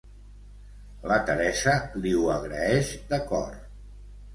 La 1.11 1.19
Teresa 1.29 1.77
li 2.01 2.17
ho 2.23 2.27
agraeix 2.41 2.95
de 3.15 3.25
cor. 3.33 3.51